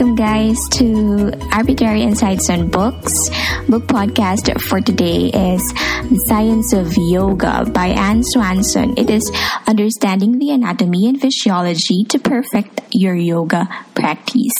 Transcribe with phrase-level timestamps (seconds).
[0.00, 3.28] Welcome guys to Arbitrary Insights on Books.
[3.68, 5.60] Book podcast for today is
[6.08, 8.94] The Science of Yoga by Ann Swanson.
[8.96, 9.30] It is
[9.66, 14.56] understanding the anatomy and physiology to perfect your yoga practice.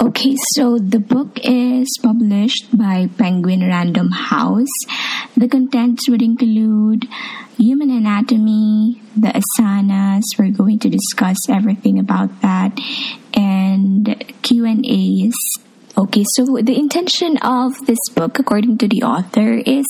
[0.00, 4.70] Okay, so the book is published by Penguin Random House.
[5.36, 7.08] The contents would include
[7.58, 10.22] human anatomy, the asanas.
[10.38, 12.78] We're going to discuss everything about that
[13.34, 15.34] and Q&As.
[15.96, 19.86] Okay, so the intention of this book, according to the author, is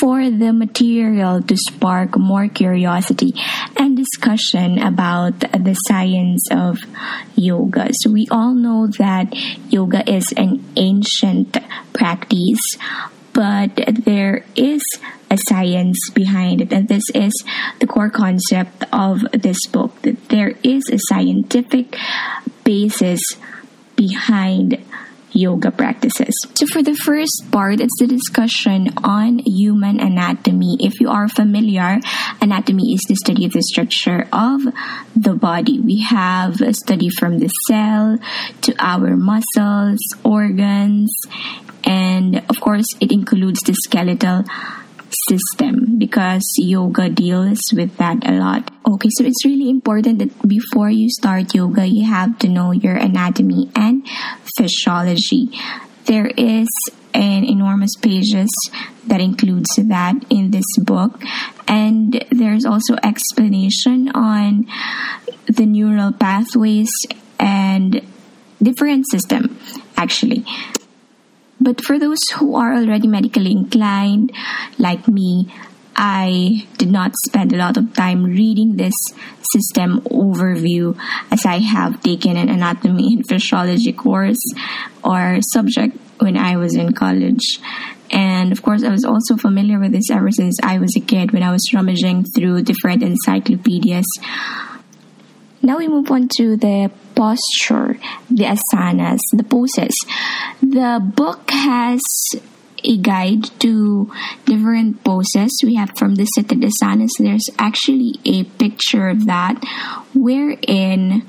[0.00, 3.34] for the material to spark more curiosity
[3.76, 6.78] and discussion about the science of
[7.36, 7.90] yoga.
[7.92, 9.34] So we all know that
[9.70, 11.58] yoga is an ancient
[11.92, 12.78] practice,
[13.34, 14.82] but there is
[15.30, 17.32] a science behind it, and this is
[17.78, 21.94] the core concept of this book that there is a scientific
[22.70, 23.22] basis
[23.96, 24.78] behind
[25.32, 26.34] yoga practices.
[26.54, 30.76] So, for the first part, it's the discussion on human anatomy.
[30.78, 31.98] If you are familiar,
[32.40, 34.62] anatomy is the study of the structure of
[35.16, 35.80] the body.
[35.80, 38.18] We have a study from the cell
[38.62, 41.10] to our muscles, organs,
[41.82, 44.44] and of course, it includes the skeletal
[45.28, 48.70] system because yoga deals with that a lot.
[48.86, 52.96] Okay, so it's really important that before you start yoga, you have to know your
[52.96, 54.06] anatomy and
[54.56, 55.50] physiology.
[56.06, 56.68] There is
[57.14, 58.50] an enormous pages
[59.06, 61.20] that includes that in this book
[61.66, 64.66] and there's also explanation on
[65.46, 66.90] the neural pathways
[67.38, 68.02] and
[68.62, 69.58] different system
[69.96, 70.44] actually
[71.60, 74.32] but for those who are already medically inclined,
[74.78, 75.52] like me,
[75.94, 78.94] I did not spend a lot of time reading this
[79.52, 80.98] system overview
[81.30, 84.42] as I have taken an anatomy and physiology course
[85.04, 87.60] or subject when I was in college.
[88.10, 91.32] And of course, I was also familiar with this ever since I was a kid
[91.32, 94.06] when I was rummaging through different encyclopedias.
[95.62, 96.90] Now we move on to the
[97.20, 98.00] posture,
[98.30, 99.94] the asanas, the poses.
[100.62, 102.00] The book has
[102.82, 104.10] a guide to
[104.46, 107.10] different poses we have from the seated asanas.
[107.18, 109.62] There's actually a picture of that
[110.14, 111.28] wherein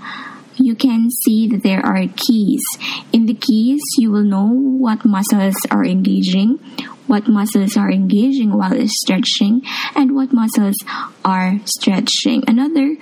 [0.55, 2.63] you can see that there are keys.
[3.11, 6.59] In the keys, you will know what muscles are engaging,
[7.07, 9.61] what muscles are engaging while stretching,
[9.95, 10.77] and what muscles
[11.25, 12.43] are stretching.
[12.47, 12.95] Another,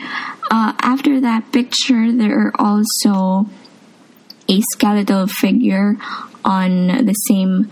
[0.50, 3.50] uh, after that picture, there are also
[4.50, 5.98] a skeletal figure
[6.44, 7.72] on the same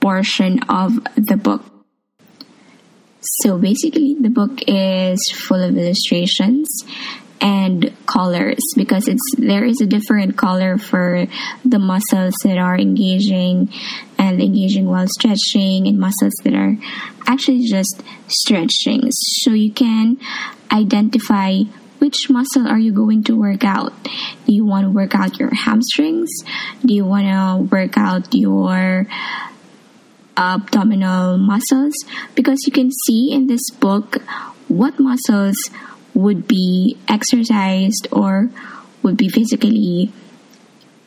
[0.00, 1.62] portion of the book.
[3.42, 6.68] So basically, the book is full of illustrations
[7.42, 11.26] and colors because it's there is a different color for
[11.64, 13.68] the muscles that are engaging
[14.16, 16.76] and engaging while stretching and muscles that are
[17.26, 19.10] actually just stretching.
[19.10, 20.18] So you can
[20.70, 21.62] identify
[21.98, 23.92] which muscle are you going to work out.
[24.46, 26.30] Do you want to work out your hamstrings?
[26.84, 29.06] Do you want to work out your
[30.36, 31.94] abdominal muscles?
[32.36, 34.22] Because you can see in this book
[34.68, 35.56] what muscles
[36.14, 38.50] would be exercised or
[39.02, 40.12] would be physically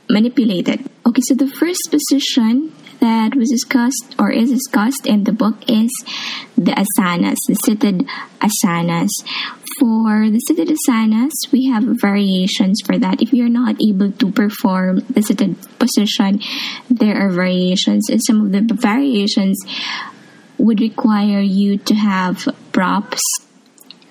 [0.09, 0.89] manipulated.
[1.05, 5.91] Okay, so the first position that was discussed or is discussed in the book is
[6.57, 8.07] the asanas, the seated
[8.39, 9.11] asanas.
[9.79, 13.21] For the seated asanas, we have variations for that.
[13.21, 16.39] If you're not able to perform the seated position,
[16.89, 19.59] there are variations, and some of the variations
[20.57, 23.44] would require you to have props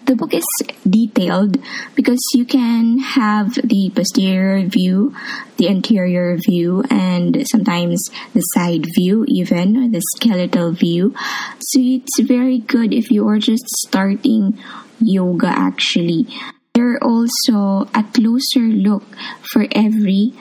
[0.07, 0.47] the book is
[0.89, 1.57] detailed
[1.95, 5.15] because you can have the posterior view,
[5.57, 11.15] the anterior view, and sometimes the side view, even the skeletal view.
[11.61, 14.59] So it's very good if you are just starting
[15.01, 16.27] yoga actually.
[16.75, 19.05] There are also a closer look
[19.53, 20.33] for every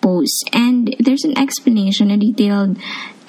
[0.00, 2.78] pose, and there's an explanation, a detailed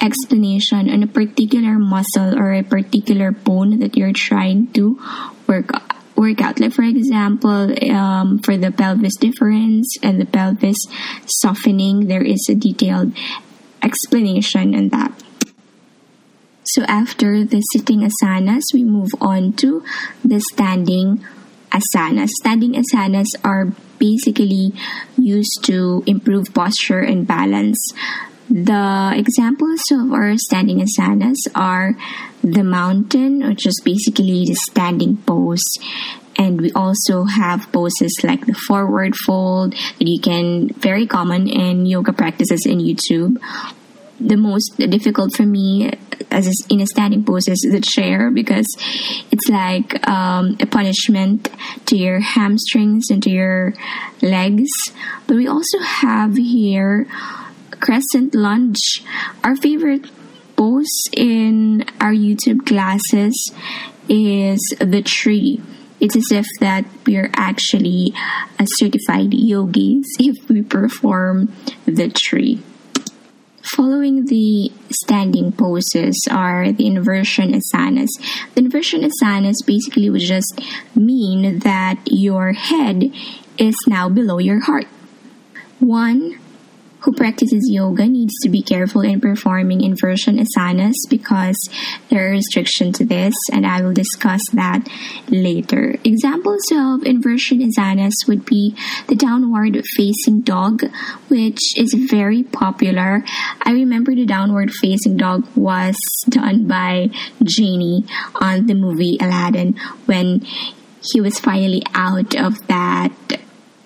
[0.00, 4.98] explanation on a particular muscle or a particular bone that you're trying to
[5.46, 5.70] work
[6.16, 6.60] workout.
[6.60, 10.86] Like for example, um, for the pelvis difference and the pelvis
[11.26, 13.12] softening, there is a detailed
[13.82, 15.12] explanation on that.
[16.64, 19.84] So after the sitting asanas, we move on to
[20.24, 21.24] the standing
[21.70, 22.30] asanas.
[22.40, 24.72] Standing asanas are basically
[25.18, 27.92] used to improve posture and balance.
[28.50, 31.96] The examples of our standing asanas are
[32.42, 35.64] the mountain, which is basically the standing pose,
[36.36, 41.86] And we also have poses like the forward fold that you can, very common in
[41.86, 43.38] yoga practices in YouTube.
[44.20, 45.92] The most difficult for me
[46.30, 48.66] as in a standing pose is the chair because
[49.30, 51.48] it's like um, a punishment
[51.86, 53.74] to your hamstrings and to your
[54.20, 54.70] legs.
[55.26, 57.06] But we also have here
[57.84, 59.04] crescent lunge.
[59.44, 60.08] Our favorite
[60.56, 63.52] pose in our YouTube classes
[64.08, 65.60] is the tree.
[66.00, 68.14] It's as if that we're actually
[68.58, 71.52] a certified yogis if we perform
[71.84, 72.62] the tree.
[73.62, 78.10] Following the standing poses are the inversion asanas.
[78.54, 80.60] The inversion asanas basically would just
[80.94, 83.10] mean that your head
[83.58, 84.86] is now below your heart.
[85.80, 86.38] One
[87.04, 91.56] who practices yoga needs to be careful in performing inversion asanas because
[92.08, 94.88] there are restrictions to this, and I will discuss that
[95.28, 95.96] later.
[96.02, 98.74] Examples of inversion asanas would be
[99.06, 100.82] the downward facing dog,
[101.28, 103.22] which is very popular.
[103.60, 105.96] I remember the downward facing dog was
[106.28, 107.10] done by
[107.42, 108.06] Genie
[108.40, 109.74] on the movie Aladdin
[110.06, 110.40] when
[111.12, 113.12] he was finally out of that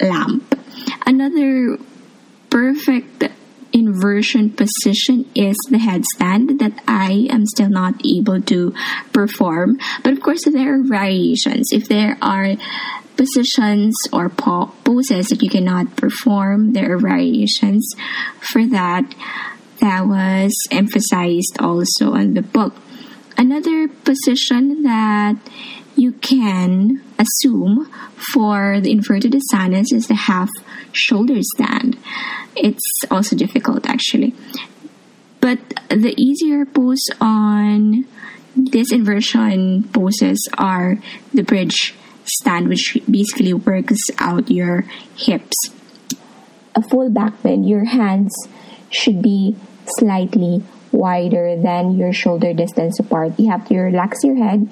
[0.01, 0.55] lamp.
[1.05, 1.79] Another
[2.51, 3.25] perfect
[3.73, 8.75] inversion position is the headstand that I am still not able to
[9.13, 9.79] perform.
[10.03, 11.71] But of course, there are variations.
[11.73, 12.57] If there are
[13.17, 17.95] positions or poses that you cannot perform, there are variations
[18.41, 19.15] for that.
[19.81, 22.75] That was emphasized also on the book.
[23.37, 25.37] Another position that
[25.95, 27.89] you can assume
[28.33, 30.51] for the inverted asanas is the half
[30.93, 31.97] shoulder stand
[32.59, 34.35] it's also difficult actually.
[35.41, 35.59] But
[35.89, 38.07] the easier pose on
[38.57, 40.99] this inversion poses are
[41.33, 41.95] the bridge
[42.25, 44.85] stand, which basically works out your
[45.17, 45.71] hips.
[46.75, 48.35] A full back bend, your hands
[48.91, 49.57] should be
[49.99, 53.39] slightly wider than your shoulder distance apart.
[53.39, 54.69] You have to relax your head,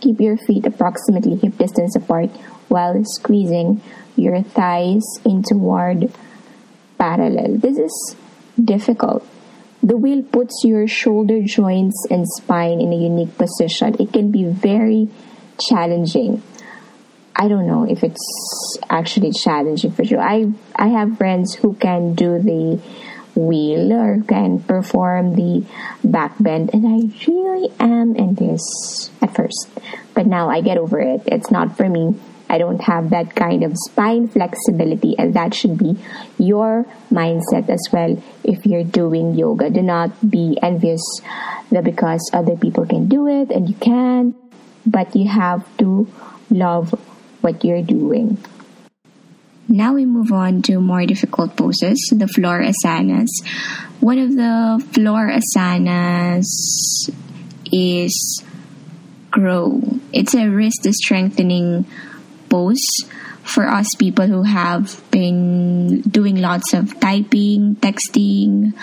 [0.00, 2.30] keep your feet approximately hip distance apart
[2.68, 3.82] while squeezing
[4.20, 6.12] your thighs in toward
[6.98, 7.56] parallel.
[7.56, 8.16] This is
[8.62, 9.26] difficult.
[9.82, 13.96] The wheel puts your shoulder joints and spine in a unique position.
[13.98, 15.08] It can be very
[15.58, 16.42] challenging.
[17.34, 20.18] I don't know if it's actually challenging for you.
[20.18, 22.80] I I have friends who can do the
[23.34, 25.64] wheel or can perform the
[26.04, 29.70] back bend and I really am in this at first.
[30.12, 31.22] But now I get over it.
[31.26, 32.14] It's not for me.
[32.50, 35.96] I don't have that kind of spine flexibility, and that should be
[36.36, 39.70] your mindset as well if you're doing yoga.
[39.70, 41.00] Do not be envious
[41.70, 44.34] that because other people can do it and you can,
[44.84, 46.08] but you have to
[46.50, 46.90] love
[47.40, 48.36] what you're doing.
[49.68, 53.30] Now we move on to more difficult poses, the floor asanas.
[54.00, 56.50] One of the floor asanas
[57.70, 58.42] is
[59.30, 59.80] crow.
[60.12, 61.86] It's a wrist strengthening
[62.50, 62.84] pose
[63.42, 68.74] for us people who have been doing lots of typing, texting,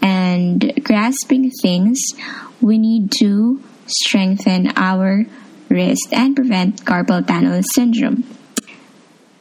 [0.00, 2.00] and grasping things,
[2.60, 5.24] we need to strengthen our
[5.68, 8.24] wrist and prevent carpal tunnel syndrome.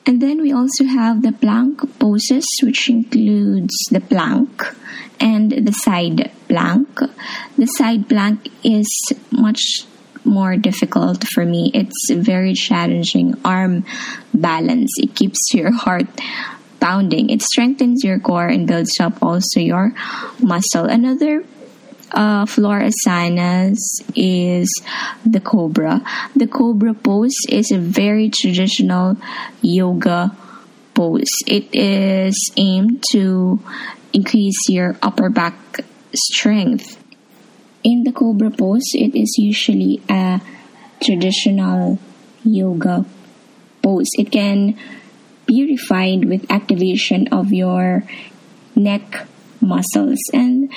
[0.07, 4.63] And then we also have the plank poses, which includes the plank
[5.19, 6.99] and the side plank.
[7.57, 8.87] The side plank is
[9.31, 9.85] much
[10.25, 11.71] more difficult for me.
[11.73, 13.85] It's very challenging arm
[14.33, 14.91] balance.
[14.97, 16.07] It keeps your heart
[16.79, 17.29] pounding.
[17.29, 19.93] It strengthens your core and builds up also your
[20.39, 20.85] muscle.
[20.85, 21.43] Another
[22.11, 23.79] uh, floor asanas
[24.15, 24.69] is
[25.25, 26.01] the cobra.
[26.35, 29.17] The cobra pose is a very traditional
[29.61, 30.35] yoga
[30.93, 31.31] pose.
[31.47, 33.59] It is aimed to
[34.13, 35.55] increase your upper back
[36.13, 37.04] strength
[37.85, 40.41] in the cobra pose, it is usually a
[40.99, 41.99] traditional
[42.43, 43.05] yoga
[43.83, 44.09] pose.
[44.17, 44.75] It can
[45.45, 48.03] be refined with activation of your
[48.75, 49.27] neck
[49.61, 50.17] muscles.
[50.33, 50.71] And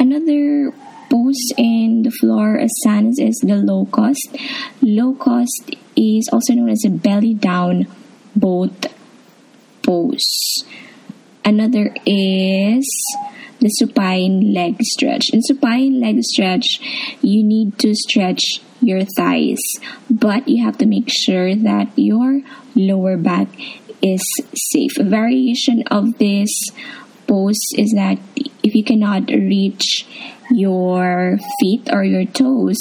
[0.00, 0.72] another
[1.10, 4.34] pose in the floor asanas is the locust.
[4.80, 7.86] Low cost is also known as a belly down
[8.34, 8.86] boat
[9.82, 10.64] pose.
[11.44, 12.88] Another is
[13.64, 15.30] the supine leg stretch.
[15.32, 16.66] In supine leg stretch,
[17.22, 19.62] you need to stretch your thighs,
[20.10, 22.42] but you have to make sure that your
[22.74, 23.48] lower back
[24.02, 24.20] is
[24.54, 24.98] safe.
[24.98, 26.52] A variation of this
[27.26, 28.18] pose is that
[28.62, 30.06] if you cannot reach
[30.50, 32.76] your feet or your toes,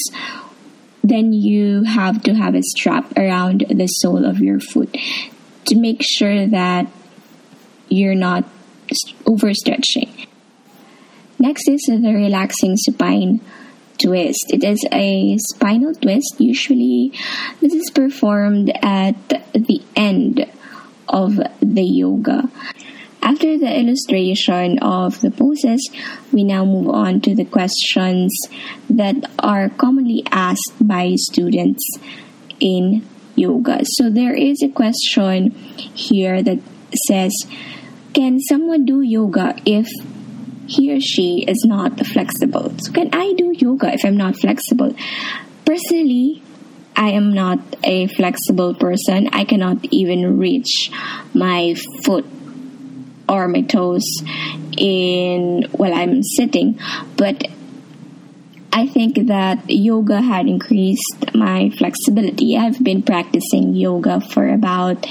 [1.02, 4.94] then you have to have a strap around the sole of your foot
[5.64, 6.92] to make sure that
[7.88, 8.44] you're not
[9.24, 10.28] overstretching.
[11.44, 13.42] Next is the relaxing supine
[13.98, 14.46] twist.
[14.48, 16.36] It is a spinal twist.
[16.38, 17.12] Usually,
[17.60, 19.18] this is performed at
[19.52, 20.50] the end
[21.10, 22.50] of the yoga.
[23.22, 25.90] After the illustration of the poses,
[26.32, 28.32] we now move on to the questions
[28.90, 31.84] that are commonly asked by students
[32.62, 33.82] in yoga.
[33.84, 36.60] So there is a question here that
[37.06, 37.34] says,
[38.14, 39.90] Can someone do yoga if
[40.68, 42.74] he or she is not flexible?
[42.80, 44.96] So, can I do yoga if I'm not flexible?
[45.66, 46.44] Personally,
[46.96, 49.30] I am not a flexible person.
[49.34, 50.92] I cannot even reach
[51.34, 52.26] my foot
[53.28, 54.06] or my toes
[54.78, 56.80] in while I'm sitting.
[57.18, 57.48] But
[58.72, 62.58] I think that yoga had increased my flexibility.
[62.58, 65.06] I've been practicing yoga for about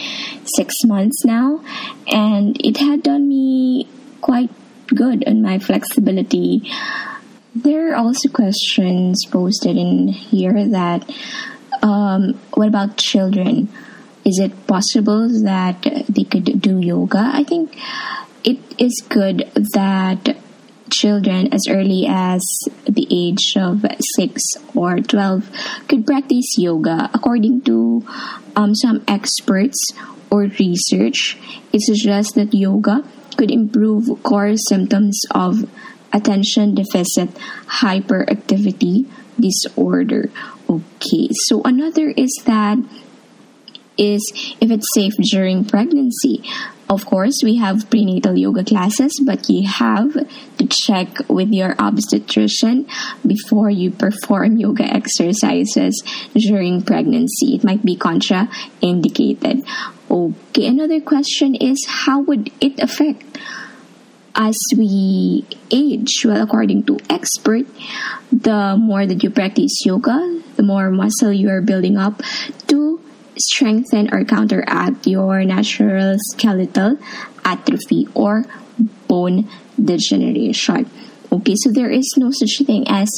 [0.56, 1.64] six months now,
[2.09, 3.88] and it had done me
[4.21, 4.50] quite
[4.94, 6.70] good on my flexibility.
[7.54, 11.08] There are also questions posted in here that
[11.82, 13.68] um, what about children?
[14.25, 17.30] is it possible that they could do yoga?
[17.32, 17.76] I think
[18.44, 20.37] it is good that
[20.90, 22.42] children as early as
[22.84, 23.84] the age of
[24.16, 24.42] 6
[24.75, 25.50] or 12
[25.88, 27.11] could practice yoga.
[27.14, 28.04] According to
[28.54, 29.92] um, some experts
[30.30, 31.38] or research,
[31.72, 33.04] it suggests that yoga
[33.37, 35.69] could improve core symptoms of
[36.12, 37.31] attention deficit
[37.81, 39.07] hyperactivity
[39.39, 40.31] disorder.
[40.69, 42.79] Okay, so another is that
[43.97, 46.43] is if it's safe during pregnancy.
[46.89, 50.12] Of course, we have prenatal yoga classes, but you have
[50.59, 52.87] to check with your obstetrician
[53.27, 56.03] before you perform yoga exercises
[56.35, 57.55] during pregnancy.
[57.55, 59.65] It might be contraindicated.
[60.12, 63.25] Okay, another question is how would it affect
[64.35, 66.21] as we age?
[66.23, 67.64] Well, according to expert,
[68.31, 72.21] the more that you practice yoga, the more muscle you are building up
[72.66, 73.00] to
[73.38, 76.99] strengthen or counteract your natural skeletal
[77.42, 78.45] atrophy or
[79.09, 79.49] bone
[79.83, 80.90] degeneration.
[81.33, 83.09] Okay, so there is no such thing as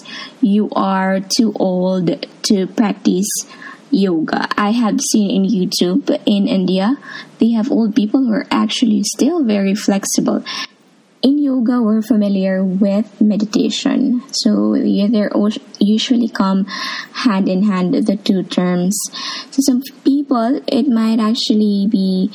[0.40, 3.26] you are too old to practice
[3.94, 4.48] yoga.
[4.58, 6.96] I have seen in YouTube in India,
[7.38, 10.44] they have old people who are actually still very flexible
[11.24, 14.22] in yoga, we're familiar with meditation.
[14.30, 15.08] So they
[15.80, 16.66] usually come
[17.24, 19.00] hand in hand, the two terms.
[19.50, 22.30] So some people, it might actually be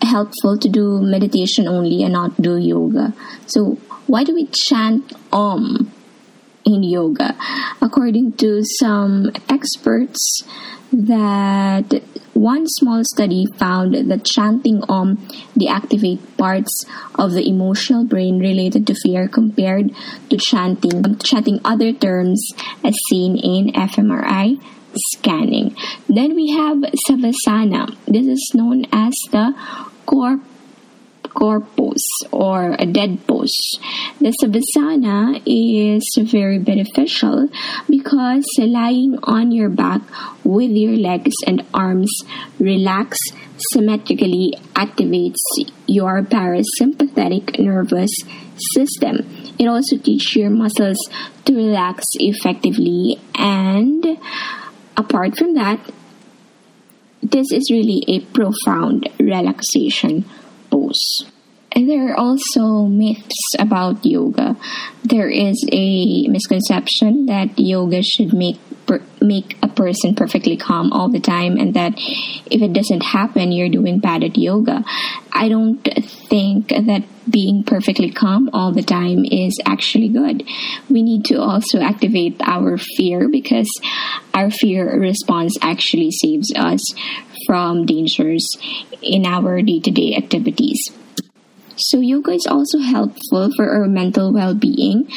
[0.00, 3.12] helpful to do meditation only and not do yoga.
[3.46, 5.92] So why do we chant Om
[6.68, 7.36] in yoga?
[7.80, 10.44] According to some experts,
[10.92, 15.16] that one small study found that chanting Om
[15.58, 16.84] deactivate parts
[17.16, 19.90] of the emotional brain related to fear compared
[20.30, 22.40] to chanting chanting other terms
[22.84, 24.60] as seen in fMRI
[24.94, 25.76] scanning.
[26.08, 27.96] Then we have Savasana.
[28.06, 29.54] This is known as the
[30.06, 30.40] core
[31.34, 33.56] corpus or a dead pose.
[34.20, 37.48] The Savasana is very beneficial
[37.88, 40.02] because lying on your back
[40.44, 42.12] with your legs and arms
[42.58, 43.18] relax
[43.72, 45.42] symmetrically activates
[45.86, 48.10] your parasympathetic nervous
[48.74, 49.26] system.
[49.58, 50.98] It also teaches your muscles
[51.44, 54.18] to relax effectively and
[54.96, 55.80] apart from that,
[57.22, 60.24] this is really a profound relaxation
[61.72, 64.56] And there are also myths about yoga.
[65.04, 71.10] There is a misconception that yoga should make per- make a person perfectly calm all
[71.10, 74.82] the time, and that if it doesn't happen, you're doing bad at yoga.
[75.30, 80.48] I don't think that being perfectly calm all the time is actually good.
[80.88, 83.70] We need to also activate our fear because
[84.32, 86.94] our fear response actually saves us
[87.48, 88.44] from dangers
[89.00, 90.92] in our day to day activities.
[91.80, 95.08] So, yoga is also helpful for our mental well being.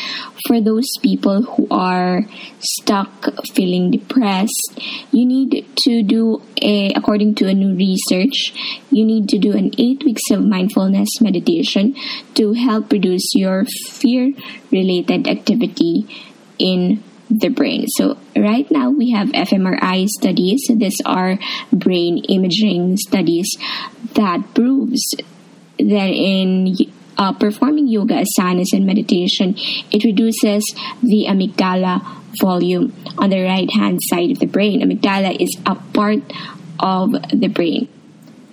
[0.45, 2.21] For those people who are
[2.59, 3.09] stuck
[3.53, 4.79] feeling depressed,
[5.11, 8.53] you need to do a, according to a new research,
[8.91, 11.95] you need to do an eight weeks of mindfulness meditation
[12.35, 14.31] to help reduce your fear
[14.71, 16.05] related activity
[16.59, 17.03] in
[17.39, 17.87] the brain.
[17.87, 20.69] So right now we have fMRI studies.
[20.69, 21.39] These are
[21.71, 23.55] brain imaging studies
[24.15, 25.15] that proves
[25.77, 26.75] that in
[27.17, 29.55] uh, performing yoga, asanas, and meditation,
[29.91, 30.63] it reduces
[31.01, 32.01] the amygdala
[32.41, 34.81] volume on the right hand side of the brain.
[34.81, 36.23] Amygdala is a part
[36.79, 37.87] of the brain.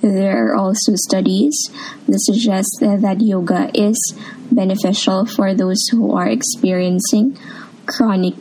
[0.01, 1.71] There are also studies
[2.07, 4.15] that suggest that yoga is
[4.51, 7.37] beneficial for those who are experiencing
[7.87, 8.35] chronic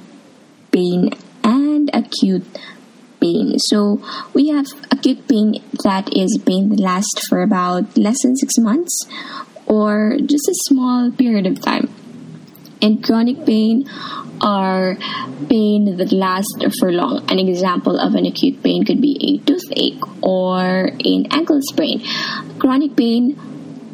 [0.78, 1.10] pain
[1.44, 2.46] and acute
[3.20, 3.58] pain.
[3.58, 4.00] So
[4.34, 9.08] we have acute pain that is pain that lasts for about less than six months
[9.66, 11.90] or just a small period of time.
[12.80, 13.90] And chronic pain
[14.40, 14.98] are
[15.50, 17.26] pain that lasts for long.
[17.32, 22.04] An example of an acute pain could be a toothache or an ankle sprain.
[22.60, 23.34] Chronic pain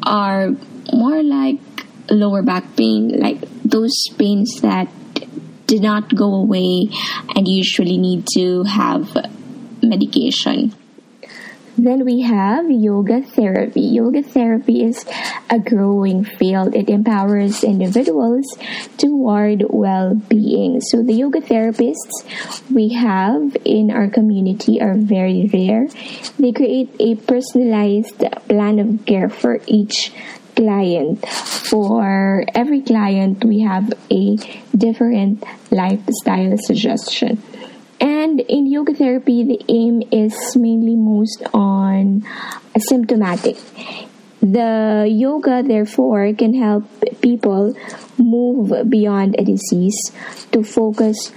[0.02, 0.50] are
[0.92, 1.60] more like
[2.10, 4.88] lower back pain, like those pains that
[5.66, 6.88] did not go away
[7.34, 9.16] and usually need to have
[9.82, 10.74] medication.
[11.76, 13.80] Then we have yoga therapy.
[13.80, 15.04] Yoga therapy is
[15.50, 16.74] a growing field.
[16.74, 18.46] It empowers individuals
[18.96, 20.80] toward well being.
[20.80, 22.22] So, the yoga therapists
[22.72, 25.88] we have in our community are very rare.
[26.38, 30.12] They create a personalized plan of care for each
[30.54, 31.26] client.
[31.28, 34.36] For every client, we have a
[34.76, 37.42] different lifestyle suggestion.
[38.00, 42.26] And in yoga therapy, the aim is mainly most on
[42.78, 43.56] symptomatic.
[44.42, 46.84] The yoga, therefore, can help
[47.22, 47.74] people
[48.18, 50.12] move beyond a disease
[50.52, 51.32] to focus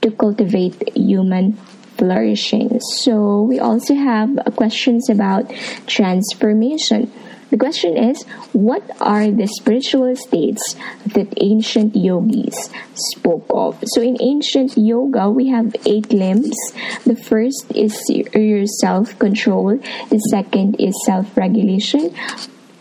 [0.00, 1.54] to cultivate human
[1.98, 2.80] flourishing.
[2.80, 5.52] So, we also have questions about
[5.86, 7.12] transformation.
[7.52, 8.24] The question is
[8.56, 13.76] what are the spiritual states that ancient yogis spoke of?
[13.92, 16.56] So, in ancient yoga, we have eight limbs.
[17.04, 19.76] The first is your self control,
[20.08, 22.16] the second is self regulation,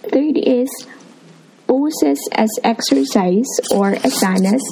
[0.07, 0.71] third is
[1.67, 4.63] poses as exercise or asanas.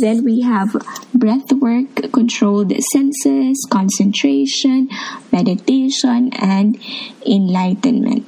[0.00, 0.70] Then we have
[1.12, 4.88] breath work, controlled senses, concentration,
[5.32, 6.78] meditation, and
[7.26, 8.26] enlightenment.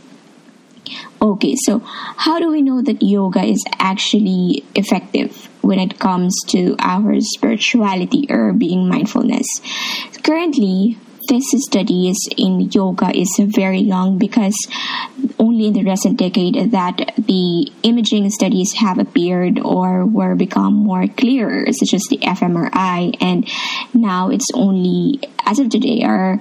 [1.20, 6.76] Okay, so how do we know that yoga is actually effective when it comes to
[6.78, 9.46] our spirituality or being mindfulness?
[10.22, 14.56] Currently, thesis studies in yoga is very young because
[15.38, 21.06] only in the recent decade that the imaging studies have appeared or were become more
[21.06, 23.48] clearer, such as the fMRI, and
[23.94, 26.40] now it's only as of today are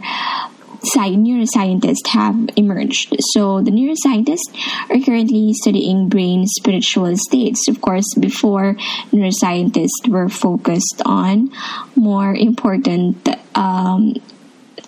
[0.83, 3.15] neuroscientists have emerged.
[3.33, 4.53] So the neuroscientists
[4.89, 7.67] are currently studying brain spiritual states.
[7.67, 8.75] Of course, before
[9.11, 11.51] neuroscientists were focused on
[11.95, 14.15] more important um,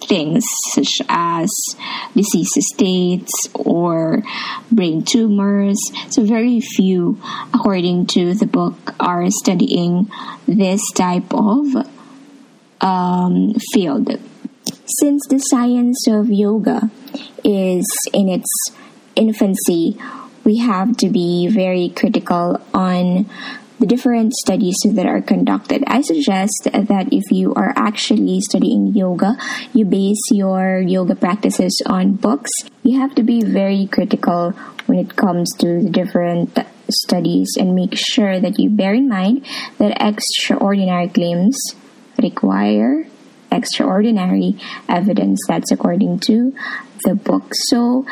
[0.08, 1.50] things such as
[2.16, 4.22] disease states or
[4.72, 5.80] brain tumors.
[6.10, 7.20] So, very few,
[7.54, 10.10] according to the book, are studying
[10.48, 11.88] this type of
[12.82, 14.20] um, field.
[14.88, 16.92] Since the science of yoga
[17.44, 18.70] is in its
[19.16, 19.98] infancy,
[20.44, 23.28] we have to be very critical on
[23.80, 25.84] the different studies that are conducted.
[25.88, 29.38] I suggest that if you are actually studying yoga,
[29.74, 32.52] you base your yoga practices on books.
[32.84, 34.52] You have to be very critical
[34.86, 36.60] when it comes to the different
[36.92, 39.48] studies and make sure that you bear in mind
[39.80, 41.58] that extraordinary claims
[42.22, 43.08] require
[43.56, 44.58] extraordinary
[44.90, 46.54] evidence that's according to
[47.04, 47.54] the book.
[47.54, 48.06] So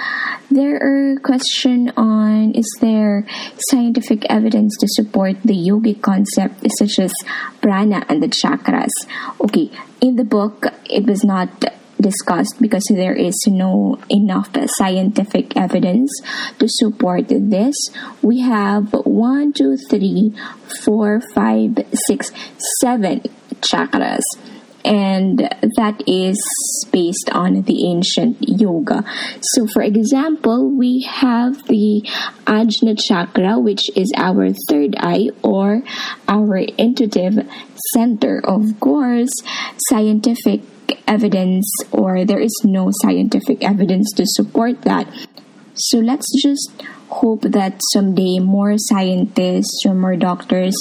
[0.50, 3.26] there are question on is there
[3.70, 7.14] scientific evidence to support the yogic concept such as
[7.62, 8.94] prana and the chakras?
[9.42, 11.50] Okay, in the book it was not
[12.00, 16.12] discussed because there is no enough scientific evidence
[16.60, 17.76] to support this.
[18.22, 20.36] We have one, two, three,
[20.84, 22.32] four, five, six,
[22.80, 23.22] seven
[23.62, 24.24] chakras
[24.86, 25.40] and
[25.78, 26.40] that is
[26.92, 29.04] based on the ancient yoga.
[29.42, 32.02] So, for example, we have the
[32.46, 35.84] Ajna chakra, which is our third eye or
[36.28, 37.48] our intuitive
[37.94, 38.42] center.
[38.44, 39.32] Of course,
[39.90, 40.62] scientific
[41.08, 45.08] evidence or there is no scientific evidence to support that.
[45.76, 46.72] So, let's just
[47.10, 50.76] hope that someday more scientists or more doctors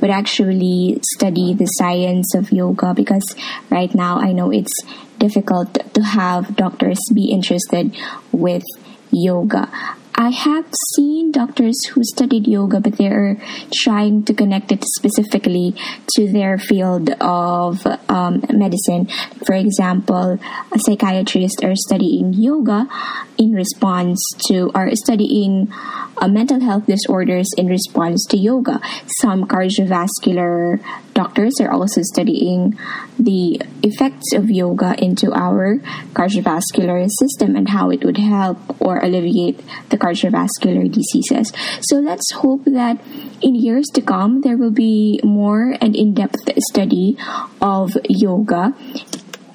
[0.00, 3.34] would actually study the science of yoga because
[3.70, 4.74] right now I know it's
[5.18, 7.96] difficult to have doctors be interested
[8.32, 8.64] with
[9.10, 9.70] yoga.
[10.18, 13.36] I have seen doctors who studied yoga, but they're
[13.70, 15.74] trying to connect it specifically
[16.14, 19.08] to their field of um, medicine.
[19.44, 20.38] For example,
[20.72, 22.88] a psychiatrist are studying yoga
[23.36, 25.70] in response to, or studying
[26.16, 28.80] uh, mental health disorders in response to yoga.
[29.20, 30.80] Some cardiovascular
[31.12, 32.78] doctors are also studying
[33.18, 35.76] the effects of yoga into our
[36.12, 41.52] cardiovascular system and how it would help or alleviate the cardiovascular diseases.
[41.80, 43.00] So let's hope that
[43.42, 47.16] in years to come there will be more and in depth study
[47.60, 48.74] of yoga.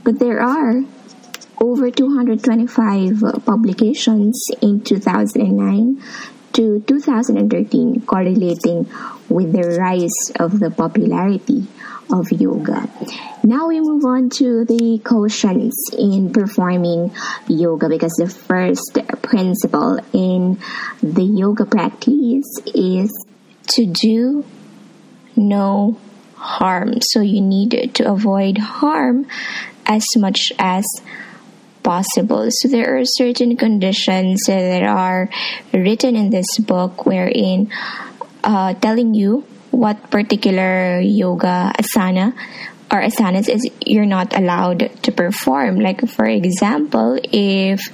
[0.03, 0.83] But there are
[1.59, 6.01] over 225 publications in 2009
[6.53, 8.89] to 2013 correlating
[9.29, 11.67] with the rise of the popularity
[12.09, 12.89] of yoga.
[13.43, 17.11] Now we move on to the cautions in performing
[17.47, 20.59] yoga because the first principle in
[21.01, 23.25] the yoga practice is
[23.75, 24.45] to do
[25.35, 25.97] no
[26.35, 27.01] harm.
[27.01, 29.27] So you need to avoid harm
[29.85, 30.85] as much as
[31.83, 32.47] possible.
[32.49, 35.29] So there are certain conditions that are
[35.73, 37.71] written in this book wherein
[38.43, 42.33] uh, telling you what particular yoga asana
[42.91, 45.79] or asanas is you're not allowed to perform.
[45.79, 47.87] Like for example, if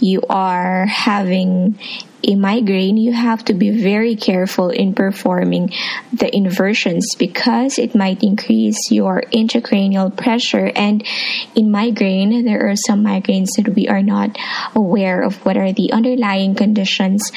[0.00, 1.78] you are having
[2.24, 5.72] a migraine, you have to be very careful in performing
[6.12, 10.70] the inversions because it might increase your intracranial pressure.
[10.74, 11.06] And
[11.54, 14.36] in migraine, there are some migraines that we are not
[14.74, 17.30] aware of what are the underlying conditions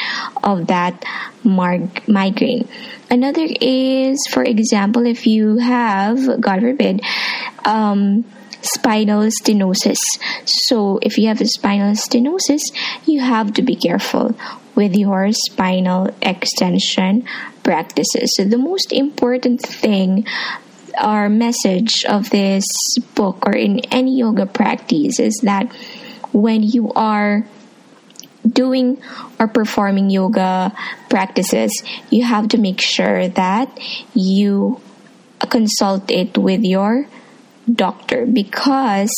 [0.44, 1.06] of that
[1.44, 2.68] mag- migraine.
[3.12, 7.02] Another is, for example, if you have, God forbid,
[7.66, 8.26] um,
[8.62, 10.00] spinal stenosis.
[10.46, 12.62] So, if you have a spinal stenosis,
[13.06, 14.36] you have to be careful
[14.80, 17.28] with your spinal extension
[17.64, 18.32] practices.
[18.36, 20.26] So, the most important thing
[20.98, 22.66] our message of this
[23.14, 25.68] book or in any yoga practice is that
[26.32, 27.46] when you are
[28.48, 28.98] doing
[29.40, 30.72] or performing yoga
[31.10, 33.68] practices, you have to make sure that
[34.14, 34.80] you
[35.50, 37.06] consult it with your
[37.68, 39.12] doctor because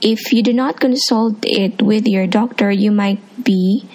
[0.00, 3.88] if you do not consult it with your doctor, you might be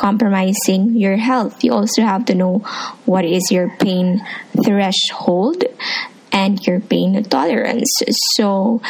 [0.00, 1.62] compromising your health.
[1.62, 2.64] You also have to know
[3.04, 4.24] what is your pain
[4.64, 5.62] threshold
[6.32, 8.02] and your pain tolerance.
[8.36, 8.80] So,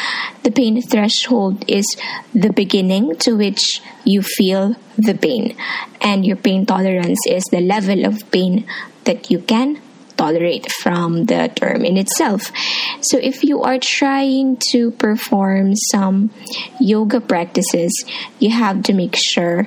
[0.44, 1.96] the pain threshold is
[2.32, 5.56] the beginning to which you feel the pain,
[6.00, 8.66] and your pain tolerance is the level of pain
[9.04, 9.80] that you can
[10.16, 12.52] tolerate from the term in itself.
[13.00, 16.30] So, if you are trying to perform some
[16.78, 18.04] yoga practices,
[18.38, 19.66] you have to make sure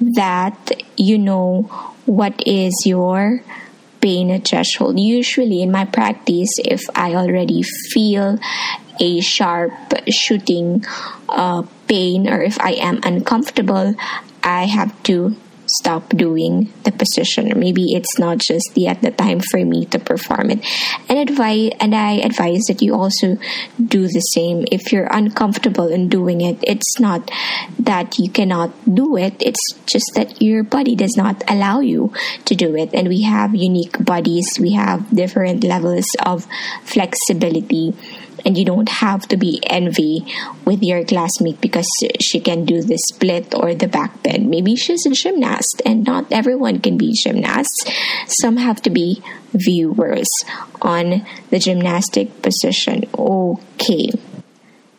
[0.00, 1.62] that you know
[2.06, 3.42] what is your
[4.00, 4.98] pain threshold.
[4.98, 8.38] Usually, in my practice, if I already feel
[9.00, 9.72] a sharp
[10.08, 10.84] shooting
[11.28, 13.94] uh, pain or if I am uncomfortable,
[14.42, 15.36] I have to
[15.78, 17.52] stop doing the position.
[17.52, 20.64] Or maybe it's not just yet the time for me to perform it.
[21.08, 23.38] And advise and i advise that you also
[23.78, 24.64] do the same.
[24.70, 27.30] If you're uncomfortable in doing it it's not
[27.78, 29.34] that you cannot do it.
[29.40, 32.12] It's just that your body does not allow you
[32.44, 32.94] to do it.
[32.94, 34.58] And we have unique bodies.
[34.60, 36.46] We have different levels of
[36.82, 37.94] flexibility
[38.44, 40.26] and you don't have to be envy
[40.64, 41.88] with your classmate because
[42.20, 44.48] she can do the split or the back bend.
[44.48, 47.84] Maybe she's a gymnast, and not everyone can be gymnasts.
[48.26, 50.28] Some have to be viewers
[50.82, 53.04] on the gymnastic position.
[53.16, 54.10] Okay.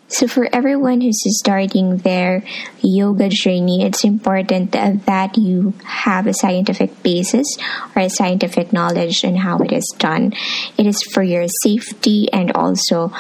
[0.07, 2.43] So, for everyone who's starting their
[2.79, 7.47] yoga journey, it's important that you have a scientific basis
[7.95, 10.33] or a scientific knowledge in how it is done.
[10.77, 13.11] It is for your safety and also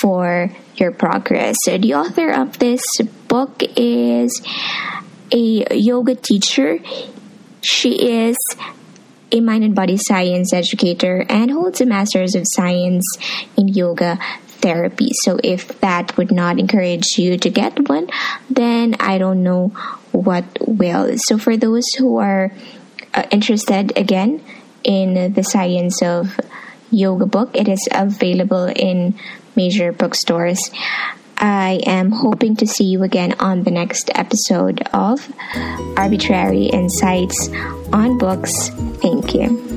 [0.00, 1.56] for your progress.
[1.62, 2.82] So, the author of this
[3.28, 4.42] book is
[5.30, 6.80] a yoga teacher.
[7.62, 8.36] She is
[9.30, 13.04] a mind and body science educator and holds a master's of science
[13.56, 14.18] in yoga
[14.62, 15.10] therapy.
[15.24, 18.08] So if that would not encourage you to get one,
[18.48, 19.68] then I don't know
[20.12, 21.18] what will.
[21.18, 22.52] So for those who are
[23.14, 24.42] uh, interested again
[24.84, 26.38] in the science of
[26.90, 29.18] yoga book, it is available in
[29.56, 30.70] major bookstores.
[31.38, 35.32] I am hoping to see you again on the next episode of
[35.96, 37.48] Arbitrary Insights
[37.92, 38.68] on Books.
[39.02, 39.71] Thank you.